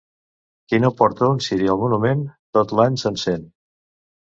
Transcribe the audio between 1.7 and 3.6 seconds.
al monument, tot l'any se'n sent.